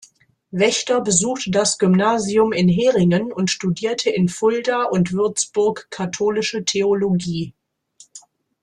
[0.49, 7.53] Wächter besuchte das Gymnasium in Heringen und studierte in Fulda und Würzburg Katholische Theologie.